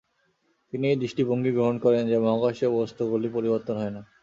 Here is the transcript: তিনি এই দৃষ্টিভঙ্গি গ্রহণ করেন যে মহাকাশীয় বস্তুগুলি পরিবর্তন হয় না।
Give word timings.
তিনি 0.73 0.85
এই 0.87 0.97
দৃষ্টিভঙ্গি 0.97 1.51
গ্রহণ 1.51 1.75
করেন 1.79 2.03
যে 2.07 2.17
মহাকাশীয় 2.17 2.71
বস্তুগুলি 2.71 3.27
পরিবর্তন 3.29 3.75
হয় 3.77 3.93
না। 3.95 4.01